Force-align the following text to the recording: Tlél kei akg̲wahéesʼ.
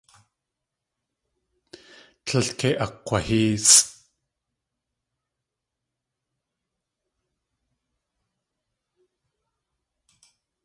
Tlél 2.25 2.47
kei 2.59 2.75
akg̲wahéesʼ. 2.83 3.81